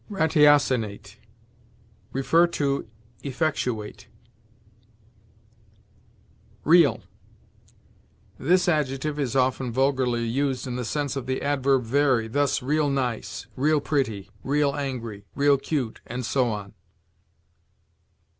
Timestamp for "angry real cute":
14.73-16.01